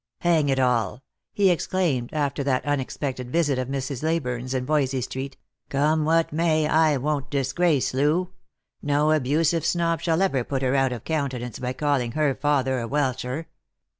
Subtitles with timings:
[0.21, 4.01] "Hang it all!" he exclaimed, after that unexpected visit of Mrs.
[4.01, 5.37] Leyburne's in Yoysey street,•'
[5.69, 8.31] come what may, I won't disgrace Loo;
[8.81, 12.79] no abusive snob shall ever put her out of coun tenance by calling her father
[12.79, 13.45] a welsher.